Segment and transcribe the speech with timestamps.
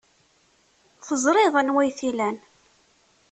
[1.07, 2.37] Teẓriḍ anwa ay t-ilan.